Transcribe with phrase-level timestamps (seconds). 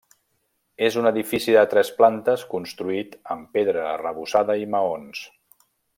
[0.85, 5.21] És un edifici de tres plantes construït amb pedra arrebossada i maons.